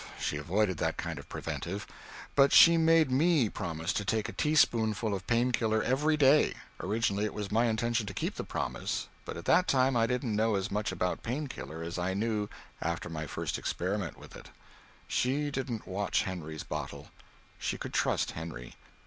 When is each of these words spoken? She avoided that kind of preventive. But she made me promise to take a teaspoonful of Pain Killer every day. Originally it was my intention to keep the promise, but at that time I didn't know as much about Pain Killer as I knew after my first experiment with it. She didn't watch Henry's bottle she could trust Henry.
She 0.19 0.37
avoided 0.37 0.77
that 0.77 0.97
kind 0.97 1.19
of 1.19 1.29
preventive. 1.29 1.85
But 2.33 2.51
she 2.51 2.75
made 2.75 3.11
me 3.11 3.49
promise 3.49 3.93
to 3.93 4.03
take 4.03 4.27
a 4.27 4.31
teaspoonful 4.33 5.13
of 5.13 5.27
Pain 5.27 5.51
Killer 5.51 5.83
every 5.83 6.17
day. 6.17 6.55
Originally 6.79 7.25
it 7.25 7.35
was 7.35 7.51
my 7.51 7.65
intention 7.65 8.07
to 8.07 8.13
keep 8.15 8.33
the 8.33 8.43
promise, 8.43 9.09
but 9.25 9.37
at 9.37 9.45
that 9.45 9.67
time 9.67 9.95
I 9.95 10.07
didn't 10.07 10.35
know 10.35 10.55
as 10.55 10.71
much 10.71 10.91
about 10.91 11.21
Pain 11.21 11.45
Killer 11.45 11.83
as 11.83 11.99
I 11.99 12.15
knew 12.15 12.49
after 12.81 13.09
my 13.11 13.27
first 13.27 13.59
experiment 13.59 14.17
with 14.17 14.35
it. 14.35 14.49
She 15.07 15.51
didn't 15.51 15.87
watch 15.87 16.23
Henry's 16.23 16.63
bottle 16.63 17.11
she 17.59 17.77
could 17.77 17.93
trust 17.93 18.31
Henry. 18.31 18.73